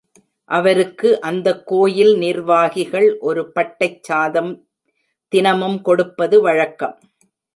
[0.49, 4.51] அவருக்கு அந்தக் கோயில் நிர்வாகிகள் ஒரு பட்டைச் சாதம்
[5.33, 6.97] தினமும் கொடுப்பது வழக்கம்.